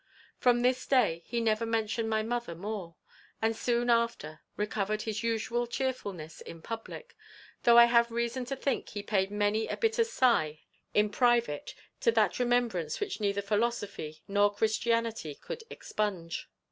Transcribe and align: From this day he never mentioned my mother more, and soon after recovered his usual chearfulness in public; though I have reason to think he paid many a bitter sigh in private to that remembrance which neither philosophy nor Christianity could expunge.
From 0.39 0.61
this 0.63 0.87
day 0.87 1.21
he 1.27 1.39
never 1.39 1.63
mentioned 1.63 2.09
my 2.09 2.23
mother 2.23 2.55
more, 2.55 2.95
and 3.39 3.55
soon 3.55 3.87
after 3.87 4.41
recovered 4.57 5.03
his 5.03 5.21
usual 5.21 5.67
chearfulness 5.67 6.41
in 6.41 6.63
public; 6.63 7.15
though 7.65 7.77
I 7.77 7.85
have 7.85 8.09
reason 8.09 8.43
to 8.45 8.55
think 8.55 8.89
he 8.89 9.03
paid 9.03 9.29
many 9.29 9.67
a 9.67 9.77
bitter 9.77 10.03
sigh 10.03 10.61
in 10.95 11.11
private 11.11 11.75
to 11.99 12.11
that 12.13 12.39
remembrance 12.39 12.99
which 12.99 13.21
neither 13.21 13.43
philosophy 13.43 14.23
nor 14.27 14.51
Christianity 14.51 15.35
could 15.35 15.63
expunge. 15.69 16.49